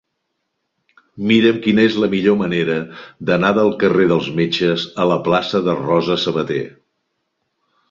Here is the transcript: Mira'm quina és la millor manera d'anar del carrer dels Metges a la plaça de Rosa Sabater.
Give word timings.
Mira'm 1.31 1.59
quina 1.65 1.83
és 1.89 1.97
la 2.03 2.09
millor 2.13 2.37
manera 2.39 2.79
d'anar 3.29 3.53
del 3.59 3.71
carrer 3.85 4.09
dels 4.15 4.31
Metges 4.41 4.89
a 5.05 5.09
la 5.13 5.21
plaça 5.31 5.65
de 5.69 5.79
Rosa 5.85 6.21
Sabater. 6.27 6.61